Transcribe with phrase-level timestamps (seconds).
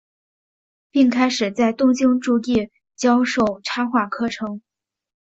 [0.89, 4.63] 并开始在东京筑地教授插画课程。